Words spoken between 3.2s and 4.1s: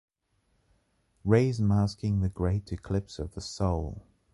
the soul!